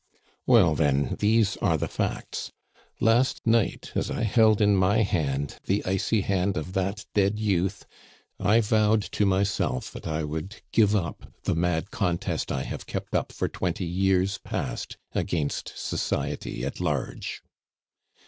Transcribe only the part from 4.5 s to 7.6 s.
in my hand the icy hand of that dead